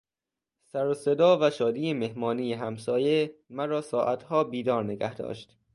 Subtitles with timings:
[0.65, 5.57] سروصدا و شادی مهمانی همسایه مرا ساعتها بیدار نگهداشت.